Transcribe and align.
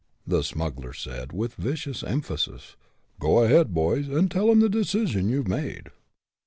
the 0.25 0.41
smuggler 0.43 0.93
said, 0.93 1.31
with 1.31 1.53
vicious 1.53 2.01
emphasis. 2.01 2.75
"Go 3.19 3.43
ahead, 3.43 3.71
boys, 3.71 4.09
an' 4.09 4.29
tell 4.29 4.49
him 4.49 4.59
the 4.59 4.67
decision 4.67 5.29
you've 5.29 5.47
made." 5.47 5.89